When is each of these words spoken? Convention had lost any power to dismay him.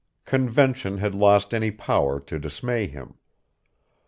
Convention 0.25 0.97
had 0.97 1.13
lost 1.13 1.53
any 1.53 1.69
power 1.69 2.19
to 2.21 2.39
dismay 2.39 2.87
him. 2.87 3.19